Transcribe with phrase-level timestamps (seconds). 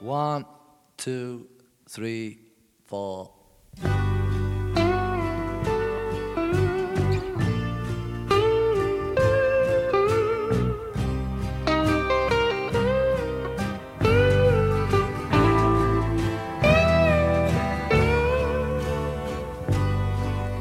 [0.00, 0.44] One,
[0.96, 1.48] two,
[1.88, 2.38] three,
[2.86, 3.32] four.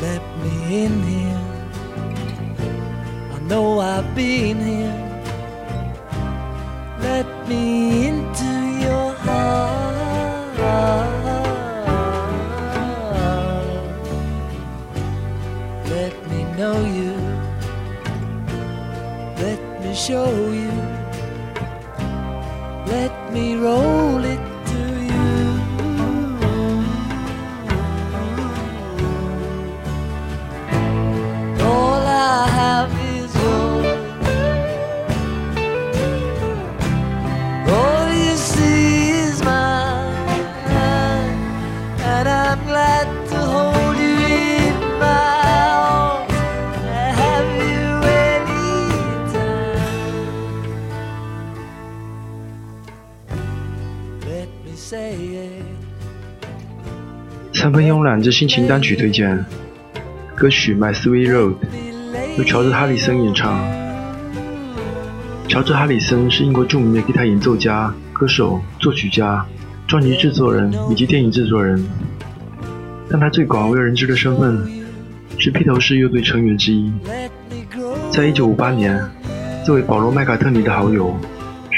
[0.00, 1.44] Let me in here.
[3.32, 4.96] I know I've been here.
[7.00, 7.89] Let me
[15.90, 17.14] Let me know you.
[19.42, 20.72] Let me show you.
[22.86, 24.40] Let me roll it
[24.70, 25.40] to you.
[31.60, 34.12] All I have is yours.
[37.68, 40.28] All you see is mine,
[41.98, 43.19] and I'm glad
[57.52, 59.44] 三分慵懒之心情单曲推荐，
[60.34, 61.54] 歌曲《My Sweet Road》
[62.38, 63.60] 由乔治·哈里森演唱。
[65.48, 69.44] 乔治·哈里森是英国著名的吉他演奏家、歌手、作曲家、
[69.86, 71.84] 专辑制作人以及电影制作人。
[73.08, 74.64] 但他最广为人知的身份
[75.38, 76.92] 是披头士乐队成员之一。
[78.10, 79.00] 在1958年，
[79.66, 81.16] 作为保罗·麦卡特尼的好友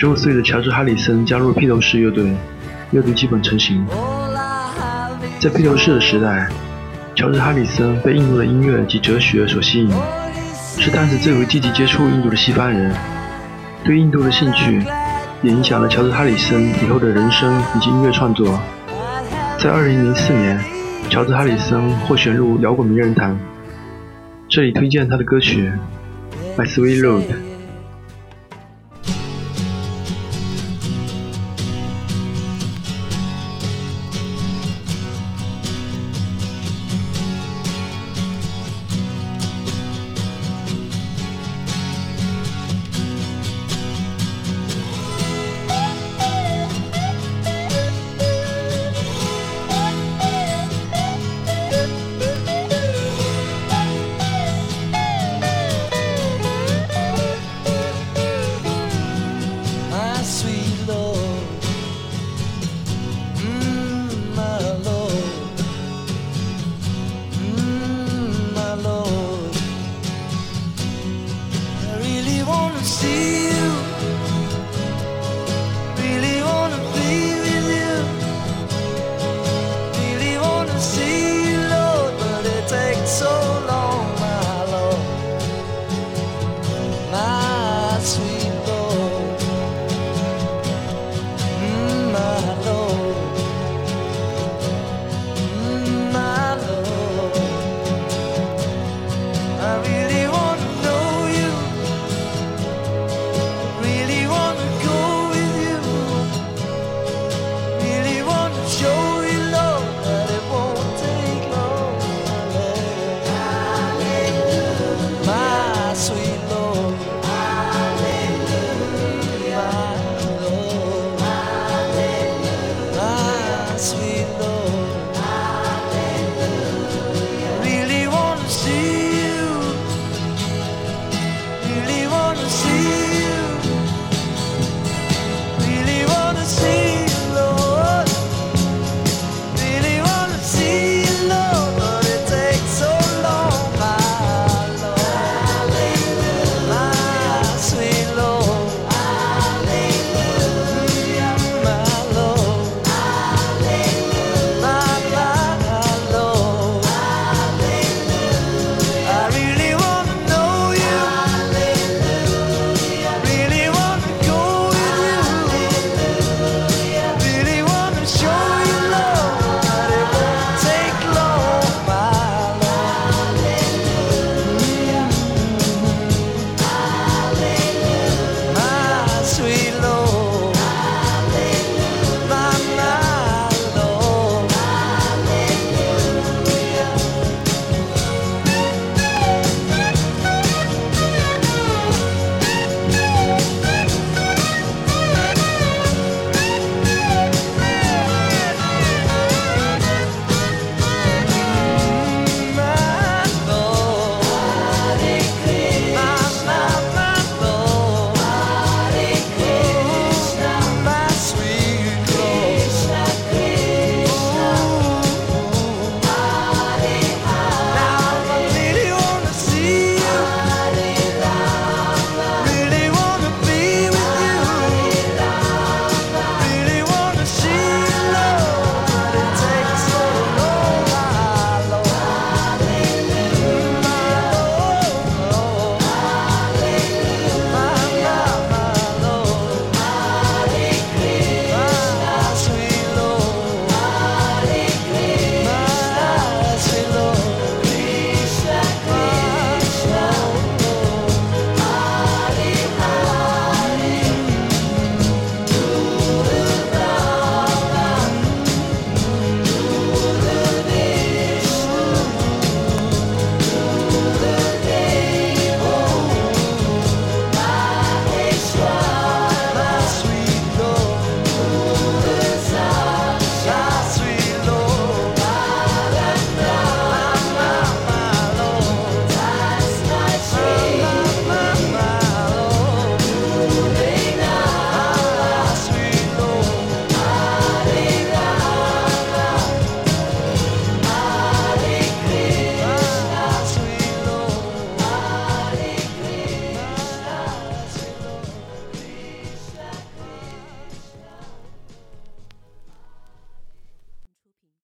[0.00, 2.34] ，15岁的乔治·哈里森加入披头士乐队，
[2.90, 3.86] 乐队基本成型。
[5.38, 6.48] 在披头士的时代，
[7.14, 9.90] 乔治·哈里森被印度的音乐及哲学所吸引，
[10.78, 12.94] 是当时最为积极接触印度的西方人。
[13.82, 14.82] 对印度的兴趣
[15.42, 18.60] 也影响了乔治·哈里森以后的人生以及音乐创作。
[19.58, 20.60] 在2004年，
[21.08, 23.38] 乔治·哈里森获选入摇滚名人堂。
[24.48, 25.72] 这里推荐他的歌曲
[26.60, 27.22] 《My Sweet Road》。
[88.02, 88.39] sweet.